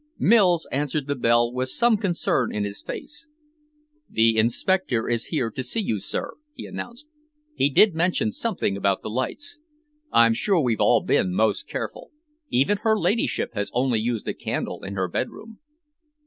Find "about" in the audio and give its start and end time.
8.75-9.03